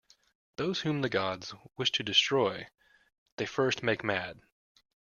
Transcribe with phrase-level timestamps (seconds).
[0.55, 2.65] Those whom the gods wish to destroy,
[3.37, 4.39] they first make mad.